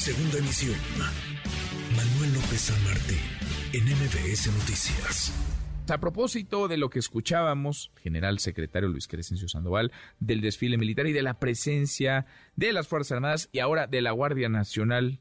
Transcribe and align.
Segunda 0.00 0.38
emisión. 0.38 0.78
Manuel 1.94 2.32
López 2.32 2.72
San 2.72 2.84
Martín, 2.84 3.20
en 3.74 3.84
MBS 3.84 4.46
Noticias. 4.46 5.30
A 5.92 6.00
propósito 6.00 6.68
de 6.68 6.78
lo 6.78 6.88
que 6.88 6.98
escuchábamos, 6.98 7.92
general 8.00 8.38
secretario 8.38 8.88
Luis 8.88 9.08
Crescencio 9.08 9.46
Sandoval, 9.46 9.92
del 10.18 10.40
desfile 10.40 10.78
militar 10.78 11.06
y 11.06 11.12
de 11.12 11.20
la 11.20 11.38
presencia 11.38 12.24
de 12.56 12.72
las 12.72 12.88
Fuerzas 12.88 13.16
Armadas 13.16 13.50
y 13.52 13.58
ahora 13.58 13.88
de 13.88 14.00
la 14.00 14.12
Guardia 14.12 14.48
Nacional 14.48 15.20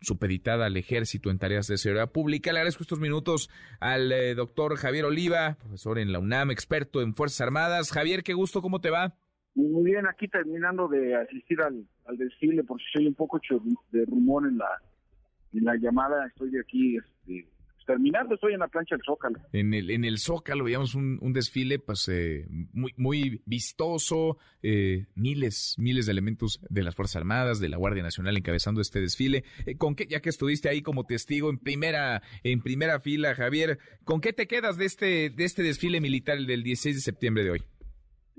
supeditada 0.00 0.66
al 0.66 0.76
ejército 0.76 1.28
en 1.28 1.40
tareas 1.40 1.66
de 1.66 1.76
seguridad 1.76 2.12
pública. 2.12 2.52
Le 2.52 2.60
agradezco 2.60 2.84
estos 2.84 3.00
minutos 3.00 3.50
al 3.80 4.12
eh, 4.12 4.36
doctor 4.36 4.76
Javier 4.76 5.04
Oliva, 5.04 5.56
profesor 5.58 5.98
en 5.98 6.12
la 6.12 6.20
UNAM, 6.20 6.52
experto 6.52 7.02
en 7.02 7.16
Fuerzas 7.16 7.40
Armadas. 7.40 7.90
Javier, 7.90 8.22
qué 8.22 8.34
gusto, 8.34 8.62
¿cómo 8.62 8.80
te 8.80 8.90
va? 8.90 9.16
Muy 9.56 9.82
bien, 9.90 10.06
aquí 10.06 10.28
terminando 10.28 10.86
de 10.86 11.16
asistir 11.16 11.60
al, 11.60 11.84
desfile, 12.16 12.64
por 12.64 12.80
si 12.80 12.86
soy 12.92 13.06
un 13.06 13.14
poco 13.14 13.40
de 13.90 14.04
rumor 14.04 14.46
en 14.46 14.58
la, 14.58 14.68
en 15.52 15.64
la 15.64 15.76
llamada, 15.76 16.26
estoy 16.26 16.50
de 16.50 16.60
aquí 16.60 16.96
este, 16.96 17.46
terminando, 17.84 18.34
estoy 18.34 18.54
en 18.54 18.60
la 18.60 18.68
plancha 18.68 18.94
del 18.94 19.04
Zócalo. 19.04 19.38
En 19.52 19.74
el, 19.74 19.90
en 19.90 20.04
el 20.04 20.18
Zócalo 20.18 20.64
veíamos 20.64 20.94
un, 20.94 21.32
desfile 21.32 21.78
pues 21.78 22.08
eh, 22.08 22.46
muy, 22.72 22.92
muy 22.96 23.42
vistoso, 23.46 24.38
eh, 24.62 25.06
miles, 25.14 25.74
miles 25.78 26.06
de 26.06 26.12
elementos 26.12 26.60
de 26.68 26.82
las 26.82 26.94
Fuerzas 26.94 27.16
Armadas, 27.16 27.60
de 27.60 27.68
la 27.68 27.76
Guardia 27.76 28.02
Nacional 28.02 28.36
encabezando 28.36 28.80
este 28.80 29.00
desfile. 29.00 29.44
Eh, 29.66 29.76
¿Con 29.76 29.94
qué, 29.94 30.06
ya 30.06 30.20
que 30.20 30.30
estuviste 30.30 30.68
ahí 30.68 30.82
como 30.82 31.04
testigo 31.04 31.50
en 31.50 31.58
primera, 31.58 32.22
en 32.42 32.60
primera 32.62 33.00
fila, 33.00 33.34
Javier, 33.34 33.78
¿con 34.04 34.20
qué 34.20 34.32
te 34.32 34.46
quedas 34.46 34.76
de 34.76 34.84
este, 34.84 35.30
de 35.30 35.44
este 35.44 35.62
desfile 35.62 36.00
militar 36.00 36.38
del 36.38 36.62
16 36.62 36.96
de 36.96 37.02
septiembre 37.02 37.44
de 37.44 37.50
hoy? 37.50 37.62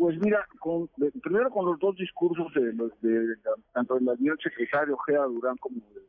Pues 0.04 0.20
mira, 0.20 0.46
con, 0.60 0.90
primero 1.22 1.50
con 1.50 1.66
los 1.66 1.80
dos 1.80 1.96
discursos 1.96 2.54
de, 2.54 2.74
de, 2.74 3.36
tanto 3.72 3.98
del 3.98 4.38
secretario 4.44 4.98
Gea 4.98 5.24
Durán 5.24 5.56
como 5.56 5.78
del 5.78 6.04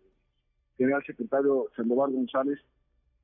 general 0.77 1.05
secretario 1.07 1.69
Sandoval 1.77 2.11
González, 2.11 2.59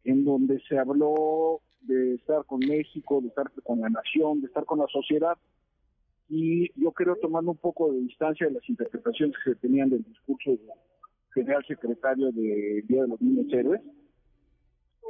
en 0.05 0.25
donde 0.25 0.61
se 0.69 0.79
habló 0.79 1.61
de 1.81 2.15
estar 2.15 2.45
con 2.45 2.61
México, 2.61 3.21
de 3.21 3.27
estar 3.27 3.51
con 3.65 3.81
la 3.81 3.89
nación, 3.89 4.43
de 4.43 4.47
estar 4.47 4.65
con 4.65 4.79
la 4.79 4.87
sociedad. 4.87 5.37
Y 6.29 6.71
yo 6.81 6.93
creo, 6.93 7.17
tomando 7.17 7.51
un 7.51 7.57
poco 7.59 7.93
de 7.93 8.03
distancia 8.03 8.47
de 8.47 8.53
las 8.53 8.69
interpretaciones 8.69 9.35
que 9.43 9.55
se 9.55 9.57
tenían 9.57 9.91
del 9.91 10.05
discurso 10.05 10.51
del 10.51 10.61
general 11.35 11.65
secretario 11.67 12.27
del 12.27 12.87
Día 12.87 13.03
de 13.03 13.09
los 13.09 13.21
Niños 13.21 13.53
Héroes, 13.53 13.83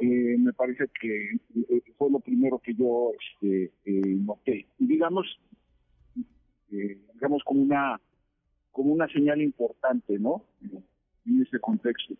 eh, 0.01 0.37
me 0.39 0.53
parece 0.53 0.85
que 0.99 1.35
eh, 1.69 1.83
fue 1.99 2.09
lo 2.09 2.19
primero 2.19 2.57
que 2.57 2.73
yo 2.73 3.11
este, 3.13 3.71
eh, 3.85 4.01
noté. 4.25 4.65
digamos, 4.79 5.27
como 7.43 7.61
una 7.61 7.99
como 8.71 8.93
una 8.93 9.07
señal 9.09 9.41
importante, 9.41 10.17
¿no? 10.17 10.43
En 11.25 11.41
ese 11.41 11.59
contexto. 11.59 12.15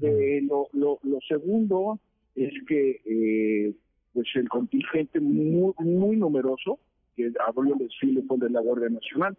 Eh, 0.00 0.40
lo, 0.42 0.68
lo, 0.72 1.20
segundo 1.28 2.00
es 2.34 2.52
que 2.66 3.00
eh, 3.04 3.74
pues 4.12 4.26
el 4.34 4.48
contingente 4.48 5.20
muy, 5.20 5.72
muy 5.78 6.16
numeroso 6.16 6.80
que 7.14 7.30
abrió 7.46 7.74
el 7.74 7.78
desfile 7.80 8.22
fue 8.22 8.38
de 8.38 8.50
la 8.50 8.60
Guardia 8.60 8.88
Nacional. 8.88 9.36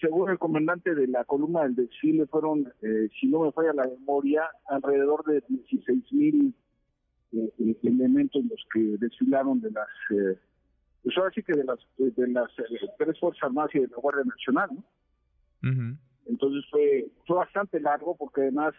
Según 0.00 0.30
el 0.30 0.38
comandante 0.38 0.94
de 0.94 1.06
la 1.06 1.24
columna 1.24 1.62
del 1.62 1.76
desfile, 1.76 2.26
fueron, 2.26 2.72
eh, 2.82 3.08
si 3.20 3.26
no 3.26 3.40
me 3.40 3.52
falla 3.52 3.72
la 3.72 3.86
memoria, 3.86 4.44
alrededor 4.66 5.24
de 5.24 5.42
16 5.48 6.12
mil 6.12 6.54
elementos 7.82 8.44
los 8.44 8.64
que 8.72 8.80
desfilaron 8.98 9.60
de 9.60 9.70
las, 9.70 9.88
pues 11.02 11.16
ahora 11.18 11.30
sí 11.34 11.42
que 11.42 11.52
de 11.52 11.64
las, 11.64 11.78
de 11.96 12.28
las 12.28 12.50
tres 12.98 13.18
Fuerzas 13.18 13.42
Armadas 13.42 13.74
y 13.74 13.80
de 13.80 13.88
la 13.88 13.96
Guardia 13.96 14.24
Nacional, 14.24 14.70
Entonces 16.26 16.64
fue, 16.70 17.06
fue 17.26 17.36
bastante 17.36 17.80
largo 17.80 18.16
porque 18.16 18.42
además 18.42 18.74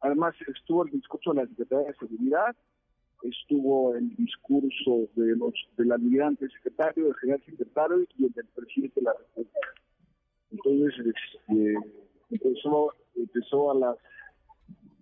Además, 0.00 0.34
estuvo 0.48 0.84
el 0.84 0.90
discurso 0.90 1.32
de 1.32 1.42
la 1.42 1.48
Secretaría 1.48 1.88
de 1.88 1.94
Seguridad, 1.94 2.56
estuvo 3.22 3.94
el 3.94 4.16
discurso 4.16 5.08
de 5.14 5.36
los 5.36 5.52
del 5.76 5.92
almirante 5.92 6.48
secretario, 6.48 7.04
del 7.04 7.14
general 7.16 7.42
secretario 7.44 8.06
y 8.16 8.24
el 8.24 8.32
del 8.32 8.46
presidente 8.46 9.00
de 9.00 9.02
la 9.02 9.12
República. 9.12 9.60
Entonces, 10.50 11.06
este, 11.06 11.74
empezó, 12.30 12.94
empezó 13.14 13.70
a 13.72 13.74
las 13.74 13.96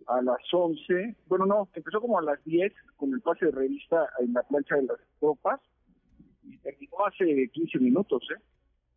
a 0.08 0.22
las 0.22 0.38
11, 0.50 1.16
bueno, 1.26 1.44
no, 1.44 1.68
empezó 1.74 2.00
como 2.00 2.18
a 2.18 2.22
las 2.22 2.42
10 2.44 2.72
con 2.96 3.12
el 3.12 3.20
pase 3.20 3.44
de 3.44 3.52
revista 3.52 4.08
en 4.20 4.32
la 4.32 4.42
plancha 4.42 4.76
de 4.76 4.84
las 4.84 4.96
tropas 5.20 5.60
terminó 6.58 7.06
hace 7.06 7.50
15 7.52 7.78
minutos, 7.78 8.22
¿eh? 8.34 8.40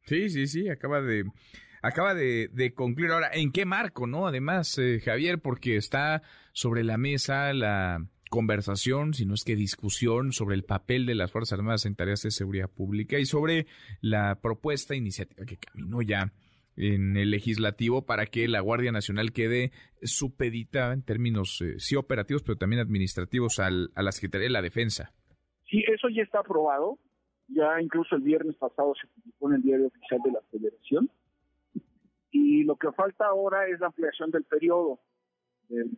Sí, 0.04 0.30
sí, 0.30 0.48
sí, 0.48 0.70
acaba 0.70 1.02
de 1.02 1.26
acaba 1.82 2.14
de, 2.14 2.74
concluir. 2.76 3.12
Ahora, 3.12 3.30
¿en 3.34 3.52
qué 3.52 3.66
marco, 3.66 4.08
no? 4.08 4.28
Además, 4.28 4.78
eh, 4.78 5.00
Javier, 5.04 5.40
porque 5.40 5.76
está 5.76 6.22
sobre 6.54 6.84
la 6.84 6.98
mesa 6.98 7.54
la 7.54 8.06
conversación, 8.30 9.14
si 9.14 9.26
no 9.26 9.34
es 9.34 9.44
que 9.44 9.58
discusión 9.58 10.32
sobre 10.32 10.56
el 10.56 10.64
papel 10.64 11.06
de 11.06 11.16
las 11.16 11.32
Fuerzas 11.32 11.60
Armadas 11.60 11.86
en 11.86 11.96
tareas 11.96 12.22
de 12.22 12.32
seguridad 12.32 12.70
pública 12.70 13.20
y 13.20 13.26
sobre 13.26 13.66
la 14.00 14.40
propuesta 14.42 14.96
iniciativa 14.96 15.46
que 15.46 15.58
caminó 15.58 16.02
ya 16.02 16.32
en 16.78 17.18
el 17.18 17.30
legislativo 17.30 18.06
para 18.06 18.28
que 18.28 18.48
la 18.48 18.62
Guardia 18.62 18.94
Nacional 18.94 19.34
quede 19.34 19.72
supedita 20.02 20.94
en 20.94 21.04
términos 21.04 21.62
eh, 21.62 21.76
sí 21.78 21.98
operativos, 21.98 22.42
pero 22.42 22.58
también 22.58 22.82
administrativos 22.82 23.60
al, 23.60 23.92
a 23.96 24.02
la 24.02 24.14
Secretaría 24.14 24.46
de 24.46 24.54
la 24.54 24.62
Defensa. 24.62 25.14
Sí, 25.70 25.84
eso 25.94 26.08
ya 26.08 26.24
está 26.24 26.40
aprobado. 26.40 27.00
Ya 27.54 27.82
incluso 27.82 28.16
el 28.16 28.22
viernes 28.22 28.56
pasado 28.56 28.94
se 29.00 29.08
publicó 29.08 29.50
en 29.50 29.56
el 29.56 29.62
diario 29.62 29.88
oficial 29.88 30.22
de 30.24 30.32
la 30.32 30.42
Federación. 30.52 31.10
Y 32.32 32.64
lo 32.64 32.78
que 32.78 32.92
falta 32.92 33.26
ahora 33.26 33.68
es 33.68 33.80
la 33.80 33.88
ampliación 33.88 34.32
del 34.32 34.44
periodo 34.44 35.00
del, 35.68 35.90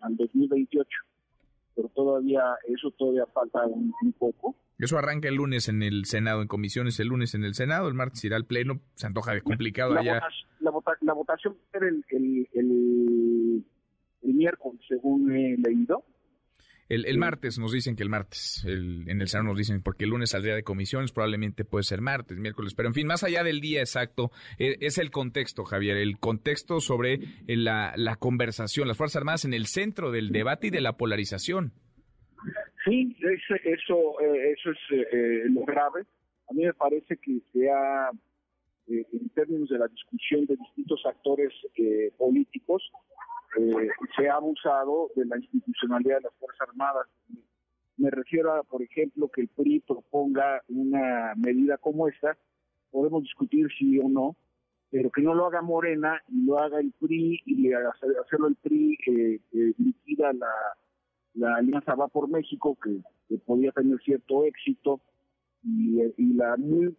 al 0.00 0.16
2028. 0.16 0.88
Pero 1.76 1.88
todavía, 1.90 2.42
eso 2.66 2.90
todavía 2.90 3.26
falta 3.26 3.64
un, 3.66 3.92
poco. 4.18 4.56
Eso 4.78 4.98
arranca 4.98 5.28
el 5.28 5.36
lunes 5.36 5.68
en 5.68 5.82
el 5.82 6.04
Senado, 6.06 6.42
en 6.42 6.48
comisiones 6.48 6.98
el 6.98 7.08
lunes 7.08 7.34
en 7.34 7.44
el 7.44 7.54
Senado, 7.54 7.86
el 7.86 7.94
martes 7.94 8.24
irá 8.24 8.36
al 8.36 8.46
Pleno, 8.46 8.80
se 8.94 9.06
antoja 9.06 9.40
complicado 9.40 9.94
la 9.94 10.00
allá. 10.00 10.20
la, 10.60 10.72
la, 11.00 11.12
votación 11.12 11.54
va 11.54 11.86
el, 11.86 12.04
el, 12.10 12.48
el, 12.52 13.64
el 14.22 14.34
miércoles, 14.34 14.80
según 14.88 15.30
he 15.32 15.56
leído, 15.56 16.04
el, 16.88 17.18
martes 17.18 17.58
nos 17.58 17.72
dicen 17.72 17.96
que 17.96 18.02
el 18.02 18.08
martes, 18.08 18.64
en 18.66 19.20
el 19.20 19.28
Senado 19.28 19.50
nos 19.50 19.58
dicen, 19.58 19.82
porque 19.82 20.04
el 20.04 20.10
lunes 20.10 20.30
saldría 20.30 20.54
de 20.54 20.62
comisiones, 20.62 21.12
probablemente 21.12 21.64
puede 21.64 21.82
ser 21.82 22.00
martes, 22.00 22.38
miércoles, 22.38 22.74
pero 22.74 22.88
en 22.88 22.94
fin, 22.94 23.06
más 23.06 23.22
allá 23.24 23.44
del 23.44 23.60
día 23.60 23.80
exacto, 23.80 24.30
e, 24.58 24.76
es 24.80 24.96
el 24.98 25.10
contexto, 25.10 25.64
Javier, 25.64 25.98
el 25.98 26.18
contexto 26.18 26.80
sobre 26.80 27.14
eh, 27.14 27.56
la, 27.56 27.92
la 27.96 28.16
conversación, 28.16 28.88
las 28.88 28.96
Fuerzas 28.96 29.16
Armadas 29.16 29.44
en 29.44 29.52
el 29.52 29.66
centro 29.66 30.10
del 30.10 30.30
debate 30.30 30.68
y 30.68 30.70
de 30.70 30.80
la 30.80 30.96
polarización. 30.96 31.72
Sí, 32.84 33.14
eso, 33.20 34.20
eh, 34.20 34.54
eso 34.56 34.70
es 34.70 34.78
eh, 34.90 35.42
lo 35.50 35.64
grave. 35.64 36.04
A 36.48 36.54
mí 36.54 36.64
me 36.64 36.72
parece 36.72 37.18
que 37.18 37.40
se 37.52 37.68
ha, 37.68 38.10
en 38.86 39.28
términos 39.34 39.68
de 39.68 39.78
la 39.78 39.88
discusión 39.88 40.46
de 40.46 40.56
distintos 40.56 41.04
actores 41.04 41.52
políticos, 42.16 42.82
eh, 43.56 43.88
se 44.16 44.28
ha 44.28 44.34
abusado 44.34 45.10
de 45.14 45.24
la 45.24 45.38
institucionalidad 45.38 46.16
de 46.16 46.22
las 46.22 46.34
Fuerzas 46.34 46.68
Armadas. 46.68 47.06
Me 47.96 48.10
refiero 48.10 48.52
a, 48.52 48.62
por 48.62 48.82
ejemplo, 48.82 49.28
que 49.28 49.42
el 49.42 49.48
PRI 49.48 49.80
proponga 49.80 50.62
una 50.68 51.34
medida 51.36 51.78
como 51.78 52.08
esta, 52.08 52.36
podemos 52.90 53.22
discutir 53.22 53.66
si 53.78 53.98
o 53.98 54.08
no, 54.08 54.36
pero 54.90 55.10
que 55.10 55.22
no 55.22 55.34
lo 55.34 55.46
haga 55.46 55.62
Morena 55.62 56.22
y 56.28 56.44
lo 56.44 56.58
haga 56.58 56.78
el 56.80 56.92
PRI 56.92 57.42
y 57.44 57.72
hacerlo 57.72 58.48
el 58.48 58.56
PRI 58.56 58.98
eh, 59.06 59.40
liquida 59.78 60.32
la, 60.32 61.56
Alianza 61.56 61.94
Va 61.94 62.08
por 62.08 62.28
México, 62.28 62.76
que, 62.82 63.00
podía 63.46 63.72
tener 63.72 63.98
cierto 64.00 64.44
éxito, 64.44 65.00
y, 65.62 66.00
y 66.16 66.34
la 66.34 66.56
muy 66.56 66.96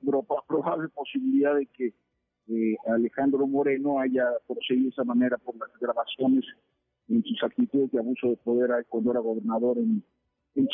probable 0.47 0.89
posibilidad 0.89 1.55
de 1.55 1.65
que 1.65 1.93
eh, 2.49 2.75
Alejandro 2.87 3.45
Moreno 3.47 3.99
haya 3.99 4.25
procedido 4.47 4.85
de 4.85 4.89
esa 4.89 5.03
manera 5.03 5.37
por 5.37 5.55
las 5.57 5.69
grabaciones 5.79 6.45
en 7.07 7.23
sus 7.23 7.43
actitudes 7.43 7.91
de 7.91 7.99
abuso 7.99 8.29
de 8.29 8.37
poder 8.37 8.85
cuando 8.89 9.11
era 9.11 9.19
gobernador 9.19 9.77
en, 9.77 10.03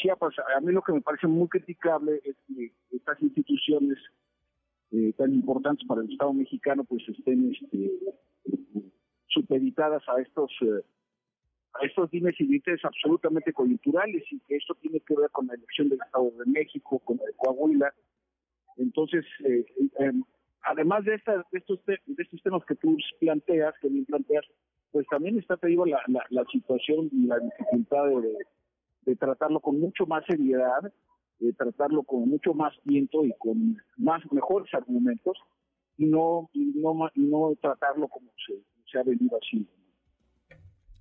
Chiapas. 0.01 0.33
A 0.57 0.59
mí 0.61 0.73
lo 0.73 0.81
que 0.81 0.93
me 0.93 1.01
parece 1.01 1.27
muy 1.27 1.47
criticable 1.47 2.19
es 2.23 2.35
que 2.47 2.71
estas 2.91 3.21
instituciones 3.21 3.99
eh, 4.91 5.13
tan 5.15 5.31
importantes 5.31 5.87
para 5.87 6.01
el 6.01 6.11
Estado 6.11 6.33
mexicano 6.33 6.83
pues 6.83 7.07
estén 7.07 7.51
este, 7.51 7.91
supeditadas 9.27 10.01
a 10.09 10.19
estos 10.21 10.51
eh, 10.61 10.81
a 11.79 11.85
estos 11.85 12.09
dimes 12.09 12.35
y 12.39 12.45
dites 12.45 12.83
absolutamente 12.83 13.53
coyunturales 13.53 14.23
y 14.31 14.39
que 14.47 14.55
esto 14.55 14.73
tiene 14.75 15.01
que 15.01 15.15
ver 15.15 15.29
con 15.29 15.45
la 15.47 15.53
elección 15.53 15.89
del 15.89 15.99
Estado 16.03 16.31
de 16.31 16.45
México, 16.51 16.99
con 16.99 17.17
de 17.17 17.33
Coahuila. 17.35 17.93
Entonces, 18.77 19.25
eh, 19.43 19.65
em, 19.99 20.23
además 20.65 21.05
de, 21.05 21.15
estas, 21.15 21.45
de, 21.51 21.59
estos, 21.59 21.79
estos 22.17 22.41
temas 22.43 22.63
que 22.65 22.75
tú 22.75 22.97
planteas, 23.19 23.73
que 23.81 23.89
bien 23.89 24.05
planteas, 24.05 24.45
pues 24.91 25.05
también 25.07 25.37
está, 25.37 25.57
te 25.57 25.67
digo, 25.67 25.85
la, 25.85 26.01
la, 26.29 26.45
situación 26.51 27.09
y 27.11 27.27
la 27.27 27.39
dificultad 27.39 28.05
de, 29.05 29.15
tratarlo 29.17 29.59
con 29.59 29.79
mucho 29.79 30.05
más 30.05 30.25
seriedad, 30.25 30.91
de 31.39 31.53
tratarlo 31.53 32.03
con 32.03 32.27
mucho 32.29 32.53
más 32.53 32.73
tiento 32.83 33.23
y 33.25 33.33
con 33.37 33.77
más 33.97 34.21
mejores 34.31 34.73
argumentos, 34.73 35.37
y 35.97 36.05
no, 36.05 36.49
y 36.53 36.73
no, 36.75 37.55
tratarlo 37.61 38.07
como 38.07 38.31
se, 38.45 38.55
se 38.91 38.99
ha 38.99 39.03
venido 39.03 39.37
así. 39.41 39.67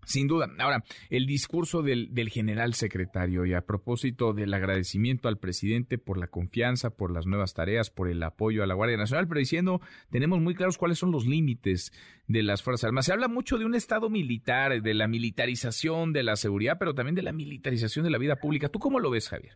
Sin 0.07 0.27
duda. 0.27 0.49
Ahora, 0.59 0.85
el 1.11 1.27
discurso 1.27 1.83
del, 1.83 2.13
del, 2.13 2.29
general 2.29 2.75
secretario 2.75 3.47
y 3.47 3.55
a 3.55 3.63
propósito 3.63 4.33
del 4.33 4.53
agradecimiento 4.55 5.29
al 5.29 5.39
presidente 5.39 5.99
por 5.99 6.19
la 6.19 6.27
confianza, 6.27 6.91
por 6.91 7.11
las 7.11 7.27
nuevas 7.27 7.55
tareas, 7.55 7.91
por 7.91 8.09
el 8.09 8.23
apoyo 8.23 8.63
a 8.63 8.67
la 8.67 8.75
Guardia 8.75 8.97
Nacional, 8.97 9.29
pero 9.29 9.39
diciendo, 9.41 9.81
tenemos 10.11 10.41
muy 10.41 10.55
claros 10.55 10.79
cuáles 10.79 10.99
son 10.99 11.13
los 11.13 11.27
límites 11.27 11.93
de 12.27 12.43
las 12.43 12.63
Fuerzas 12.63 12.85
Armadas. 12.85 13.07
Se 13.07 13.13
habla 13.13 13.29
mucho 13.29 13.59
de 13.59 13.65
un 13.65 13.75
Estado 13.75 14.11
militar, 14.11 14.83
de 14.83 14.95
la 14.95 15.09
militarización 15.09 16.13
de 16.13 16.23
la 16.23 16.37
seguridad, 16.37 16.77
pero 16.79 16.95
también 16.95 17.15
de 17.15 17.23
la 17.23 17.33
militarización 17.33 18.05
de 18.05 18.11
la 18.11 18.19
vida 18.19 18.37
pública. 18.37 18.69
¿Tú 18.69 18.79
cómo 18.79 19.01
lo 19.01 19.11
ves, 19.11 19.29
Javier? 19.29 19.55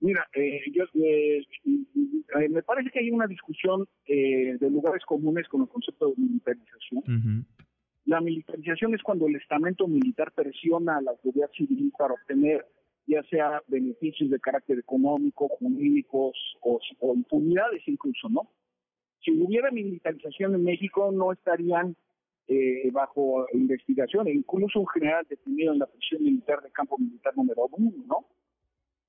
Mira, 0.00 0.26
eh, 0.34 0.60
yo, 0.72 0.84
eh, 1.02 1.40
eh, 1.64 2.48
me 2.50 2.62
parece 2.62 2.90
que 2.90 3.00
hay 3.00 3.10
una 3.10 3.26
discusión 3.26 3.86
de 4.06 4.70
lugares 4.70 5.04
comunes 5.04 5.48
con 5.48 5.62
el 5.62 5.68
concepto 5.68 6.08
de 6.08 6.14
militarización. 6.16 7.46
La 8.06 8.20
militarización 8.20 8.94
es 8.94 9.02
cuando 9.02 9.26
el 9.26 9.36
estamento 9.36 9.88
militar 9.88 10.32
presiona 10.32 10.96
a 10.96 11.00
la 11.02 11.10
autoridad 11.10 11.50
civil 11.50 11.92
para 11.98 12.14
obtener 12.14 12.64
ya 13.06 13.22
sea 13.24 13.62
beneficios 13.68 14.30
de 14.30 14.40
carácter 14.40 14.78
económico, 14.78 15.48
jurídicos 15.48 16.36
o, 16.60 16.80
impunidades 17.14 17.82
incluso, 17.86 18.28
¿no? 18.28 18.50
Si 19.20 19.30
hubiera 19.32 19.70
militarización 19.70 20.54
en 20.54 20.64
México 20.64 21.10
no 21.12 21.32
estarían 21.32 21.96
eh, 22.48 22.90
bajo 22.92 23.46
investigación, 23.52 24.28
e 24.28 24.32
incluso 24.32 24.78
un 24.78 24.86
general 24.88 25.26
detenido 25.28 25.72
en 25.72 25.80
la 25.80 25.86
prisión 25.86 26.22
militar 26.22 26.62
de 26.62 26.70
campo 26.70 26.96
militar 26.98 27.36
número 27.36 27.68
uno, 27.72 27.92
¿no? 28.06 28.26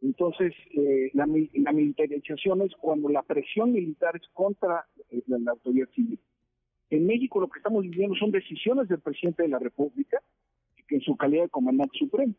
Entonces, 0.01 0.53
eh, 0.75 1.11
la, 1.13 1.25
militarización 1.25 2.61
es 2.61 2.73
cuando 2.75 3.09
la 3.09 3.23
presión 3.23 3.71
militar 3.71 4.15
es 4.15 4.27
contra 4.33 4.85
eh, 5.09 5.21
la 5.27 5.51
autoridad 5.51 5.89
civil. 5.89 6.19
En 6.89 7.05
México 7.05 7.39
lo 7.39 7.49
que 7.49 7.59
estamos 7.59 7.83
viviendo 7.83 8.15
son 8.15 8.31
decisiones 8.31 8.87
del 8.87 8.99
presidente 8.99 9.43
de 9.43 9.49
la 9.49 9.59
República, 9.59 10.21
en 10.89 11.01
su 11.01 11.15
calidad 11.15 11.43
de 11.43 11.49
comandante 11.49 11.97
supremo. 11.97 12.33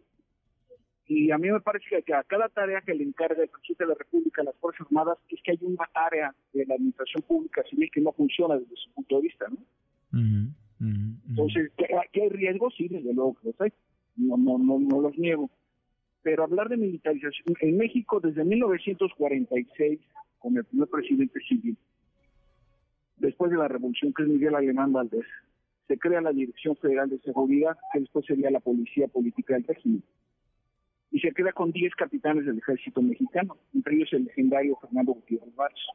Y 1.06 1.30
a 1.30 1.38
mí 1.38 1.50
me 1.50 1.60
parece 1.60 2.02
que 2.02 2.14
a 2.14 2.22
cada 2.22 2.48
tarea 2.48 2.82
que 2.82 2.94
le 2.94 3.02
encarga 3.02 3.42
el 3.42 3.48
presidente 3.48 3.84
de 3.84 3.88
la 3.88 3.94
República 3.94 4.42
a 4.42 4.44
las 4.44 4.56
Fuerzas 4.56 4.86
Armadas 4.86 5.18
es 5.30 5.40
que 5.42 5.52
hay 5.52 5.58
una 5.62 5.88
área 5.94 6.34
de 6.52 6.66
la 6.66 6.74
administración 6.74 7.22
pública 7.22 7.62
civil 7.68 7.90
que 7.90 8.00
no 8.00 8.12
funciona 8.12 8.58
desde 8.58 8.76
su 8.76 8.92
punto 8.92 9.16
de 9.16 9.22
vista, 9.22 9.46
¿no? 9.48 9.58
Entonces, 11.28 11.72
¿que, 11.76 12.20
hay 12.20 12.28
riesgos? 12.28 12.74
Sí, 12.76 12.88
desde 12.88 13.12
luego 13.12 13.34
que 13.40 13.48
los 13.48 13.60
hay. 13.60 13.72
No, 14.16 14.36
no, 14.36 14.58
no, 14.58 14.78
no 14.78 15.00
los 15.00 15.16
niego. 15.16 15.50
Pero 16.22 16.44
hablar 16.44 16.68
de 16.68 16.76
militarización, 16.76 17.56
en 17.60 17.76
México 17.76 18.20
desde 18.20 18.44
1946, 18.44 20.00
con 20.38 20.56
el 20.56 20.64
primer 20.64 20.88
presidente 20.88 21.40
civil, 21.40 21.76
después 23.18 23.50
de 23.50 23.58
la 23.58 23.68
revolución, 23.68 24.12
que 24.12 24.22
es 24.22 24.28
Miguel 24.28 24.54
Alemán 24.54 24.92
Valdés, 24.92 25.26
se 25.86 25.98
crea 25.98 26.20
la 26.20 26.32
Dirección 26.32 26.76
Federal 26.76 27.08
de 27.08 27.18
Seguridad, 27.20 27.76
que 27.92 28.00
después 28.00 28.26
sería 28.26 28.50
la 28.50 28.60
Policía 28.60 29.08
Política 29.08 29.54
del 29.54 29.64
Régimen. 29.64 30.02
Y 31.10 31.20
se 31.20 31.32
queda 31.32 31.52
con 31.52 31.72
10 31.72 31.94
capitanes 31.94 32.44
del 32.44 32.58
ejército 32.58 33.00
mexicano, 33.00 33.56
entre 33.74 33.96
ellos 33.96 34.12
el 34.12 34.24
legendario 34.24 34.76
Fernando 34.76 35.14
Gutiérrez 35.14 35.54
Barros. 35.54 35.88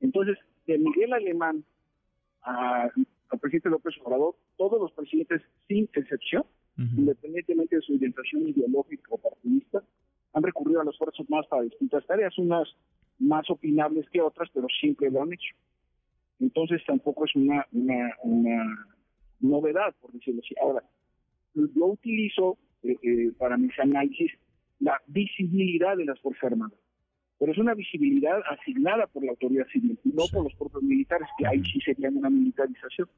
Entonces, 0.00 0.38
de 0.66 0.78
Miguel 0.78 1.12
Alemán 1.12 1.64
al 2.42 3.38
presidente 3.40 3.68
López 3.68 3.94
Obrador, 4.02 4.36
todos 4.56 4.80
los 4.80 4.92
presidentes, 4.92 5.42
sin 5.66 5.88
excepción, 5.92 6.44
independientemente 6.76 7.76
de 7.76 7.82
su 7.82 7.94
orientación 7.94 8.48
ideológica 8.48 9.08
o 9.10 9.18
partidista, 9.18 9.82
han 10.32 10.42
recurrido 10.42 10.80
a 10.80 10.84
las 10.84 10.96
Fuerzas 10.96 11.28
más 11.28 11.46
para 11.48 11.62
distintas 11.62 12.06
tareas, 12.06 12.38
unas 12.38 12.68
más 13.18 13.50
opinables 13.50 14.08
que 14.10 14.22
otras, 14.22 14.48
pero 14.54 14.66
siempre 14.80 15.10
lo 15.10 15.22
han 15.22 15.32
hecho. 15.32 15.54
Entonces 16.40 16.82
tampoco 16.86 17.26
es 17.26 17.34
una, 17.36 17.66
una, 17.72 18.86
novedad, 19.40 19.94
por 20.00 20.12
decirlo 20.12 20.40
así. 20.44 20.54
Ahora, 20.60 20.82
yo 21.54 21.86
utilizo 21.86 22.58
eh, 22.82 22.96
eh, 23.02 23.32
para 23.38 23.56
mis 23.56 23.78
análisis 23.78 24.32
la 24.78 25.00
visibilidad 25.06 25.96
de 25.96 26.06
las 26.06 26.18
Fuerzas 26.20 26.44
Armadas, 26.44 26.78
pero 27.38 27.52
es 27.52 27.58
una 27.58 27.74
visibilidad 27.74 28.40
asignada 28.50 29.06
por 29.06 29.24
la 29.24 29.32
autoridad 29.32 29.66
civil, 29.72 29.98
no 30.04 30.24
por 30.32 30.44
los 30.44 30.54
propios 30.54 30.82
militares, 30.82 31.28
que 31.38 31.46
ahí 31.46 31.62
sí 31.64 31.80
sería 31.80 32.08
una 32.08 32.30
militarización. 32.30 33.08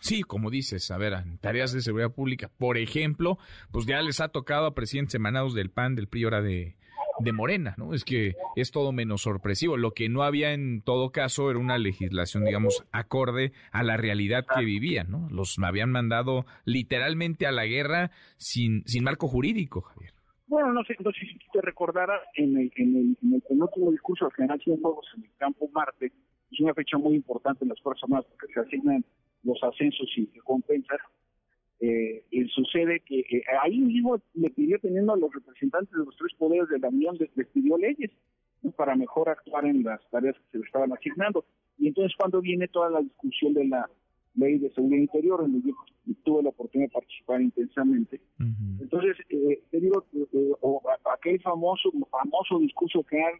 Sí, 0.00 0.22
como 0.22 0.50
dices, 0.50 0.90
a 0.90 0.96
ver, 0.96 1.14
tareas 1.40 1.72
de 1.72 1.80
seguridad 1.80 2.14
pública, 2.14 2.50
por 2.56 2.78
ejemplo, 2.78 3.38
pues 3.72 3.86
ya 3.86 4.00
les 4.00 4.20
ha 4.20 4.28
tocado 4.28 4.66
a 4.66 4.74
presidentes 4.74 5.14
emanados 5.14 5.54
del 5.54 5.70
PAN, 5.70 5.94
del 5.94 6.08
PRI, 6.08 6.24
ahora 6.24 6.40
de, 6.40 6.76
de 7.20 7.32
Morena, 7.32 7.74
¿no? 7.78 7.94
Es 7.94 8.04
que 8.04 8.34
es 8.56 8.70
todo 8.70 8.92
menos 8.92 9.22
sorpresivo. 9.22 9.76
Lo 9.76 9.92
que 9.92 10.08
no 10.08 10.22
había 10.22 10.52
en 10.52 10.82
todo 10.82 11.10
caso 11.10 11.50
era 11.50 11.58
una 11.58 11.78
legislación, 11.78 12.44
digamos, 12.44 12.84
acorde 12.92 13.52
a 13.72 13.82
la 13.82 13.96
realidad 13.96 14.44
que 14.46 14.64
vivían, 14.64 15.10
¿no? 15.10 15.28
Los 15.30 15.58
habían 15.58 15.90
mandado 15.90 16.46
literalmente 16.64 17.46
a 17.46 17.52
la 17.52 17.66
guerra 17.66 18.10
sin, 18.36 18.82
sin 18.86 19.04
marco 19.04 19.28
jurídico, 19.28 19.82
Javier. 19.82 20.12
Bueno, 20.46 20.72
no 20.72 20.84
sé, 20.84 20.94
no 21.02 21.10
sé 21.10 21.20
si 21.20 21.38
te 21.52 21.60
recordarás 21.60 22.20
en 22.34 22.56
el, 22.58 22.72
en 22.76 22.96
el, 22.96 23.18
en 23.22 23.34
el 23.34 23.42
penúltimo 23.42 23.90
discurso 23.90 24.26
al 24.26 24.32
general 24.32 24.60
Cienfuegos 24.62 25.06
en 25.16 25.24
el 25.24 25.30
campo 25.36 25.68
Marte, 25.72 26.12
es 26.52 26.60
una 26.60 26.74
fecha 26.74 26.98
muy 26.98 27.14
importante 27.16 27.64
en 27.64 27.70
las 27.70 27.80
Fuerzas 27.80 28.04
Armadas 28.04 28.26
porque 28.30 28.52
se 28.52 28.60
asignan 28.60 29.04
los 29.42 29.58
ascensos 29.62 30.08
y 30.16 30.26
recompensas 30.34 31.00
eh, 31.80 32.24
sucede 32.54 33.00
que 33.00 33.20
eh, 33.20 33.42
ahí 33.62 33.78
mismo 33.78 34.20
le 34.34 34.50
pidió 34.50 34.78
teniendo 34.78 35.12
a 35.12 35.16
los 35.16 35.32
representantes 35.32 35.92
de 35.92 36.04
los 36.04 36.16
tres 36.16 36.32
poderes 36.38 36.68
de 36.68 36.78
la 36.78 36.88
Unión, 36.88 37.16
les, 37.18 37.48
pidió 37.48 37.76
leyes 37.76 38.10
para 38.76 38.96
mejor 38.96 39.28
actuar 39.28 39.66
en 39.66 39.82
las 39.82 40.00
tareas 40.10 40.36
que 40.36 40.52
se 40.52 40.58
le 40.58 40.64
estaban 40.64 40.92
asignando. 40.92 41.44
Y 41.78 41.88
entonces 41.88 42.16
cuando 42.16 42.40
viene 42.40 42.68
toda 42.68 42.90
la 42.90 43.00
discusión 43.00 43.52
de 43.52 43.66
la 43.66 43.88
ley 44.36 44.58
de 44.58 44.70
seguridad 44.70 45.00
interior, 45.00 45.42
en 45.44 45.52
donde 45.52 45.68
yo 45.68 46.14
tuve 46.24 46.42
la 46.42 46.48
oportunidad 46.48 46.88
de 46.88 46.94
participar 46.94 47.42
intensamente, 47.42 48.20
entonces 48.80 49.16
eh, 49.28 49.62
te 49.70 49.80
digo, 49.80 50.04
eh, 50.12 50.52
aquel 51.12 51.40
famoso, 51.40 51.90
famoso 52.10 52.58
discurso 52.58 53.02
que 53.02 53.20
ha 53.20 53.30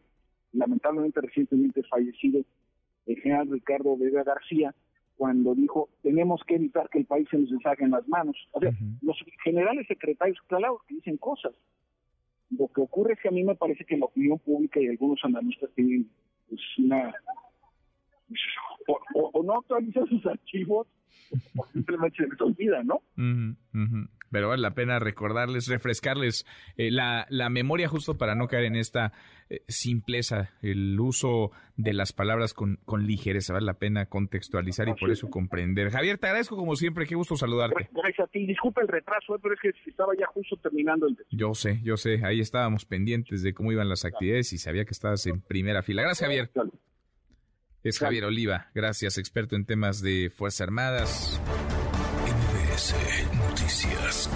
lamentablemente 0.52 1.20
recientemente 1.20 1.82
fallecido 1.84 2.42
el 3.06 3.16
general 3.20 3.50
Ricardo 3.50 3.96
Vega 3.96 4.22
García, 4.22 4.74
cuando 5.16 5.54
dijo 5.54 5.88
tenemos 6.02 6.42
que 6.46 6.56
evitar 6.56 6.88
que 6.88 6.98
el 6.98 7.06
país 7.06 7.28
se 7.30 7.38
nos 7.38 7.50
deshaga 7.50 7.84
en 7.84 7.92
las 7.92 8.06
manos. 8.08 8.36
O 8.52 8.60
sea, 8.60 8.72
los 9.02 9.16
generales 9.42 9.86
secretarios, 9.86 10.38
claro, 10.46 10.82
que 10.86 10.96
dicen 10.96 11.16
cosas. 11.16 11.52
Lo 12.50 12.68
que 12.68 12.80
ocurre 12.80 13.14
es 13.14 13.20
que 13.20 13.28
a 13.28 13.32
mí 13.32 13.42
me 13.42 13.54
parece 13.54 13.84
que 13.84 13.96
la 13.96 14.06
opinión 14.06 14.38
pública 14.38 14.80
y 14.80 14.88
algunos 14.88 15.18
analistas 15.24 15.70
tienen 15.74 16.08
pues, 16.48 16.60
una... 16.78 17.12
O, 19.14 19.42
no 19.42 19.58
actualizan 19.58 20.06
sus 20.06 20.26
archivos 20.26 20.86
o 21.56 21.66
simplemente 21.72 22.16
se 22.16 22.28
les 22.28 22.40
olvida, 22.40 22.82
¿no? 22.82 23.00
Pero 24.34 24.48
vale 24.48 24.62
la 24.62 24.74
pena 24.74 24.98
recordarles, 24.98 25.68
refrescarles 25.68 26.44
eh, 26.76 26.90
la, 26.90 27.24
la, 27.30 27.50
memoria 27.50 27.86
justo 27.86 28.18
para 28.18 28.34
no 28.34 28.48
caer 28.48 28.64
en 28.64 28.74
esta 28.74 29.12
eh, 29.48 29.62
simpleza, 29.68 30.50
el 30.60 30.98
uso 30.98 31.52
de 31.76 31.92
las 31.92 32.12
palabras 32.12 32.52
con, 32.52 32.80
con 32.84 33.06
ligereza, 33.06 33.52
vale 33.52 33.64
la 33.64 33.78
pena 33.78 34.06
contextualizar 34.06 34.88
y 34.88 34.94
por 34.94 35.12
eso 35.12 35.30
comprender. 35.30 35.88
Javier, 35.90 36.18
te 36.18 36.26
agradezco 36.26 36.56
como 36.56 36.74
siempre, 36.74 37.06
qué 37.06 37.14
gusto 37.14 37.36
saludarte. 37.36 37.88
Gracias 37.92 38.28
a 38.28 38.30
ti, 38.32 38.44
disculpa 38.44 38.80
el 38.80 38.88
retraso, 38.88 39.36
eh, 39.36 39.38
pero 39.40 39.54
es 39.54 39.60
que 39.60 39.72
estaba 39.88 40.12
ya 40.18 40.26
justo 40.26 40.56
terminando 40.56 41.06
el... 41.06 41.16
Yo 41.30 41.54
sé, 41.54 41.80
yo 41.84 41.96
sé, 41.96 42.24
ahí 42.24 42.40
estábamos 42.40 42.86
pendientes 42.86 43.40
de 43.44 43.54
cómo 43.54 43.70
iban 43.70 43.88
las 43.88 44.04
actividades 44.04 44.52
y 44.52 44.58
sabía 44.58 44.84
que 44.84 44.94
estabas 44.94 45.24
en 45.26 45.42
primera 45.42 45.84
fila. 45.84 46.02
Gracias, 46.02 46.28
Javier. 46.28 46.50
Es 47.84 48.00
Javier 48.00 48.24
Oliva, 48.24 48.72
gracias, 48.74 49.16
experto 49.16 49.54
en 49.54 49.64
temas 49.64 50.02
de 50.02 50.28
Fuerzas 50.28 50.62
Armadas. 50.62 51.40
MBS 52.74 53.28
Noticias. 53.38 54.28